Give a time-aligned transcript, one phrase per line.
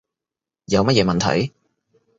[0.65, 1.53] 有乜嘢問題